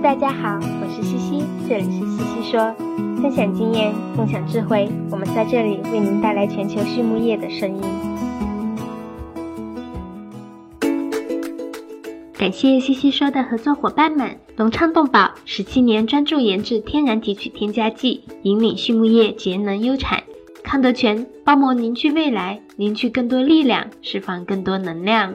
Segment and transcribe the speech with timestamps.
[0.00, 2.72] 大家好，我是西西，这里是西西说，
[3.20, 7.82] 分享经验，共享智慧，我们在这里为您带来全球畜牧业的声音。
[12.34, 20.22] 感谢西西说的合作伙伴们，隆昌动宝十七年专注研制天然提取添加剂，引领畜牧业节能优产。
[20.62, 25.34] 康德全包膜凝聚未来，凝聚更多力量，释放更多能量。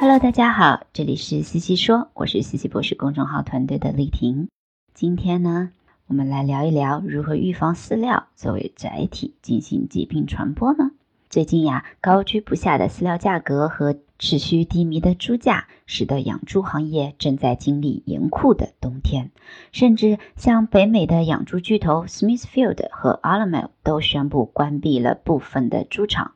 [0.00, 4.48] Hello，大家好，这里是西西说，我是西西博士公众号团队的丽婷。
[4.94, 5.72] 今天呢？
[6.06, 10.92] 我们来聊一聊如何预防饲料作为载体进行疾病传播呢？
[11.28, 19.30] 最近呀，高居不下的饲料价格和持续低迷的猪价，使得养猪行业正在经历严酷的冬天。
[19.70, 26.32] 甚至像北美的养猪巨头 Smithfield 和 Alamo 都宣布关闭了部分的猪场。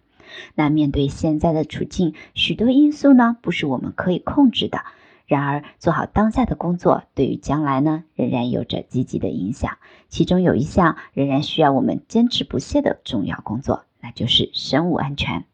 [0.55, 4.83] 那面对现在的处境，许多因素呢，不是我们可以控制的。
[5.27, 9.79] 然而，做好当下的工作，对于将来呢，仍然有着积极的影响。
[10.09, 15.45] 其中有一项仍然需要我们坚持不懈的重要工作，那就是生物安全。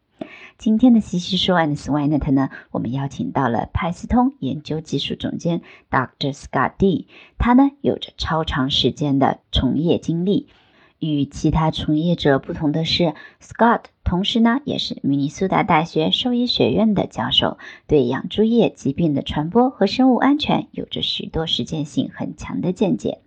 [0.57, 6.33] 今天的西西说 and Swinet 呢，我们邀请到了派斯通研究技术总监 Dr.
[6.33, 7.07] Scott D，
[7.39, 10.49] 他呢有着超长时间的从业经历。
[10.99, 17.57] 与其他从业者不同的是，Scott 同时呢也是明尼苏达大学兽医学院的教授，
[17.87, 23.19] 对养猪业疾病的传播和生物安全有着许多实践性很强的见解。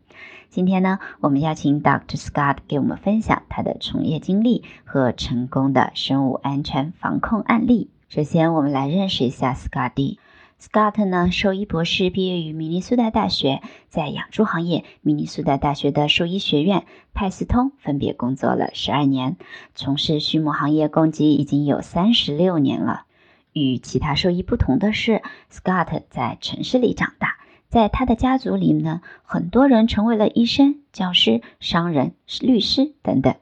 [0.51, 2.19] 今天呢，我们邀请 Dr.
[2.19, 7.89] Scott 给我们分享他的从业经历和成功的生物安全防控案例。
[8.11, 10.19] 首先，我们来认识一下 Scott。
[10.65, 13.61] Scott 呢，兽医博士，毕业于明尼苏达大学，
[13.91, 19.37] 在养猪行业，明尼苏达大学的兽医学院、派斯通分别工作了十二年，
[19.75, 23.03] 从事畜牧行业共计已经有三十六年了。
[23.53, 25.21] 与其他兽医不同的是
[25.53, 27.37] ，Scott 在城市里长大，
[27.69, 33.35] 在他的家族里呢，很多人成为了医生、教师、商人、律师等等。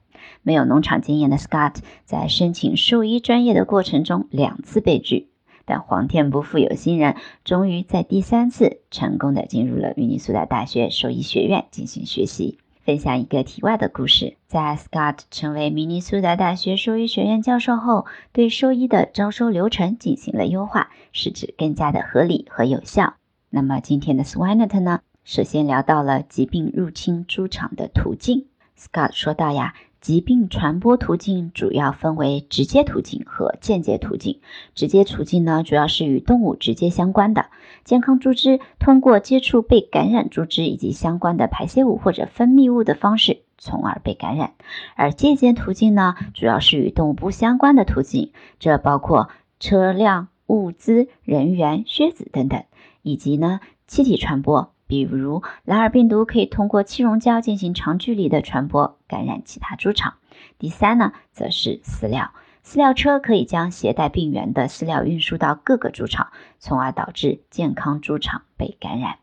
[0.42, 5.28] 没有农场经验的 Scott 在申请兽医专业的过程中两次被拒。
[5.64, 12.58] 但皇天不负有心人，终于在第三次成功的进入了明尼苏达大学兽医学院进行学习。
[12.84, 23.14] 分享一个题外的故事：在 Scott 成为明尼苏达大学兽医学院教授后，对兽医的招收流程进行了优化，使之更加的合理和有效。
[23.50, 25.00] 那么今天的 Swinet 呢？
[25.22, 28.46] 首先聊到了疾病入侵猪场的途径。
[28.76, 29.74] Scott 说到呀。
[30.02, 34.40] 疾病传播途径主要分为直接途径和间接途径。
[34.74, 37.46] 直接途径呢，主要是与动物直接相关的，
[37.84, 44.54] 健康猪只通过接触被感染猪只以及相关的排泄物或者分泌物的方式，从而被感染。
[44.96, 49.28] 而间接途径呢，主要是与动物不相关的途径，这包括
[49.60, 52.64] 车辆、物资、人员、靴子等等，
[53.02, 54.74] 以及呢气体传播。
[54.92, 60.16] 比如，蓝耳病毒可以通过气溶胶进行长距离的传播，感染其他猪场。
[60.58, 62.32] 第三呢，则是饲料，
[62.62, 69.21] 饲料车可以将携带病原的饲料运输到各个猪场，从而导致健康猪场被感染。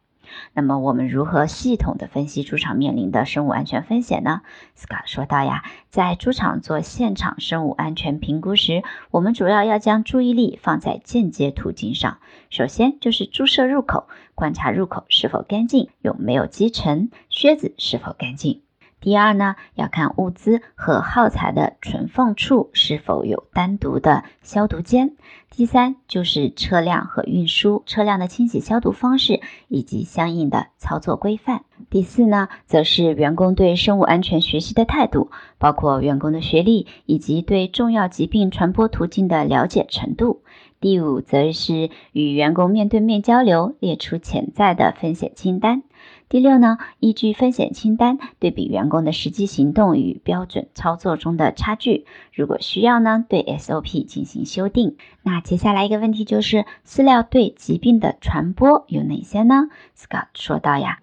[0.53, 4.41] 那么我们如何系统的分析猪场面临的生物安全风险呢
[4.77, 12.17] ？Scott 说到呀，在猪场做现场生物安全评估时，我们主要要将注意力放在间接途径上。
[12.49, 18.61] 首先就是猪舍入口，观察入口是否干净，有没有积尘，靴子是否干净。
[19.01, 25.15] 第二呢，要看物资和耗材的存放处是否有单独的消毒间。
[25.49, 31.65] 第三就是车辆和运输车辆的清洗消毒方式以及相应的操作规范。
[31.89, 40.41] 第四呢，则是员工对生物安全学习的态度，包括员工的学历以及对重要疾病传播途径的了解程度。
[40.79, 45.83] 第五，则是与员工面对面交流，列出潜在的风险清单。
[46.29, 54.95] 第六呢，依据风险清单对比员工的实际行动与标准操作中的差距，如果需要呢，对 SOP 进行修订。
[55.23, 60.99] 那接下来一个问题就是，饲料对疾病的传播有哪些呢？Scott 说到呀，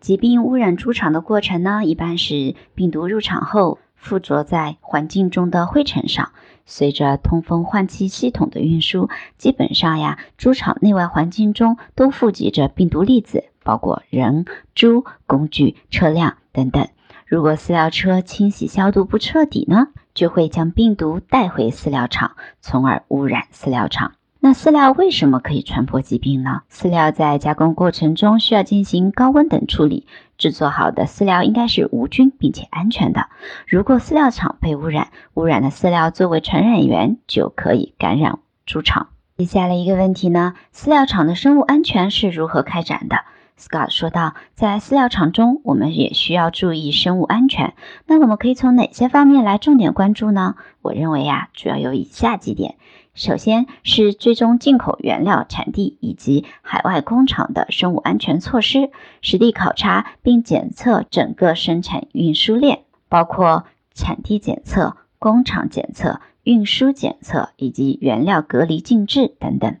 [0.00, 6.32] 疾病污染猪场的过程呢，一般是病毒入场后附着在环境中的灰尘上，
[6.66, 13.44] 随着通风换气系统的运输，基本上呀，猪场内外环境中都富集着病毒粒子。
[13.64, 16.88] 包括人、猪、工具、车辆等等。
[17.26, 24.12] 如果饲料车清洗消毒不彻底呢，就会将病毒带回饲料厂，从而污染饲料厂。
[24.40, 26.62] 那饲料为什么可以传播疾病呢？
[26.70, 30.06] 饲料在加工过程中需要进行高温等处理，
[30.38, 33.26] 制作好的饲料应该是无菌并且安全的。
[33.66, 39.08] 如果饲料厂被污染，污染的饲料作为传染源，就可以感染猪场。
[39.36, 43.16] 接下来一个问题呢，饲料厂的生物安全是如何开展的
[43.58, 47.74] ？Scott 说道，在饲料厂中，我们也需要注意生物安全。
[48.06, 50.54] 那我们可以从哪些方面来重点关注呢？
[50.80, 52.76] 我认为呀，主要有以下几点：
[53.14, 58.90] 首先是追踪进口原料产地以及海外工厂的生物安全措施，
[59.20, 69.76] 实地考察并检测整个生产运输链，包括产地检测、工厂检测、运输检测以及原料隔离静置等等。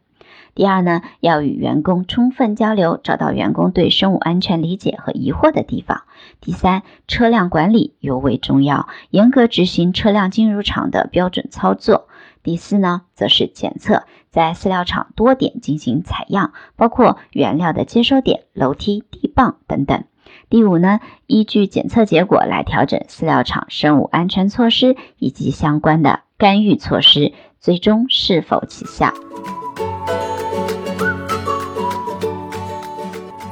[0.58, 6.02] 第二呢，要与员工充分交流，找到员工对生物安全理解和疑惑的地方。
[6.40, 12.08] 第三，车辆管理尤为重要，严格执行车辆进入场的标准操作。
[12.42, 20.02] 第四呢，则是检测，在饲料厂多点进行采样，包括原料的接收点、楼梯、地磅等等。
[20.50, 29.12] 第五呢，依据检测结果来调整饲料厂生物安全措施以及相关的干预措施，最终是否起效。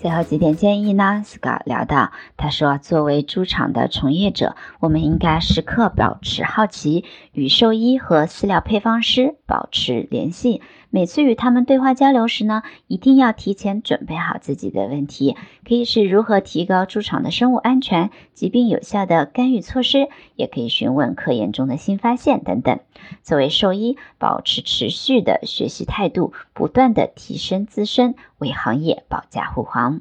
[0.00, 10.62] 最后几点建议呢？Scott 聊到，他说，作为猪场的从业者，我们应该时刻保持好奇，与兽医和饲料配方师保持联系。
[10.90, 22.80] 每次与他们对话交流时呢，一定要提前准备好自己的问题，可以是如何提高猪场的生物安全、疾病有效的干预措施，也可以询问科研中的新发现等等。
[23.22, 30.00] 作为兽医，保持持续的学习态度，不断的提升自身，为行业保驾护航。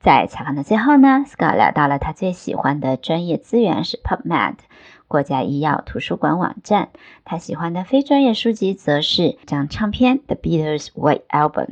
[0.00, 4.56] 在采访的最后呢，Scott 聊到了他最喜欢的专业资源是 PubMed。
[5.14, 6.88] 国家医药图书馆网站，
[7.24, 11.66] 他喜欢的非专业书籍则是讲唱片《The Beatles White Album》。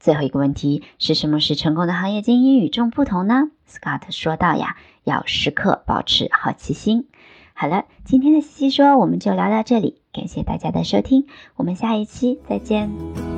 [0.00, 7.08] 最后一个问题是什么是成功的行业精英与众不同呢？Scott 说到呀，要时刻保持好奇心。
[7.52, 11.26] 好了，今天的西西说我们就聊到这里，感谢大家的收听，
[11.56, 13.31] 我们下一期再见。